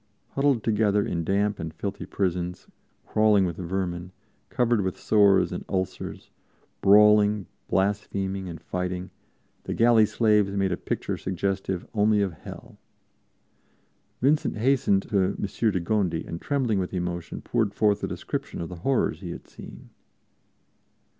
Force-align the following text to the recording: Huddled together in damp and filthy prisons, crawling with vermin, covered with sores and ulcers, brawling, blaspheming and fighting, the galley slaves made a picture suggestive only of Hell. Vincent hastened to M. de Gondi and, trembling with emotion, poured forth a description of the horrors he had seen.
Huddled 0.29 0.63
together 0.63 1.05
in 1.05 1.23
damp 1.23 1.59
and 1.59 1.71
filthy 1.71 2.07
prisons, 2.07 2.65
crawling 3.05 3.45
with 3.45 3.57
vermin, 3.57 4.11
covered 4.49 4.81
with 4.81 4.99
sores 4.99 5.51
and 5.51 5.63
ulcers, 5.69 6.31
brawling, 6.81 7.45
blaspheming 7.69 8.49
and 8.49 8.59
fighting, 8.59 9.11
the 9.65 9.75
galley 9.75 10.07
slaves 10.07 10.49
made 10.57 10.71
a 10.71 10.75
picture 10.75 11.17
suggestive 11.17 11.85
only 11.93 12.19
of 12.19 12.33
Hell. 12.33 12.79
Vincent 14.23 14.57
hastened 14.57 15.03
to 15.03 15.19
M. 15.37 15.37
de 15.37 15.79
Gondi 15.79 16.25
and, 16.25 16.41
trembling 16.41 16.79
with 16.79 16.95
emotion, 16.95 17.43
poured 17.43 17.71
forth 17.71 18.03
a 18.03 18.07
description 18.07 18.59
of 18.59 18.69
the 18.69 18.77
horrors 18.77 19.19
he 19.19 19.29
had 19.29 19.47
seen. 19.47 19.91